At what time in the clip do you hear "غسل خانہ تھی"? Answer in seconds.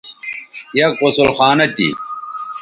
1.01-1.89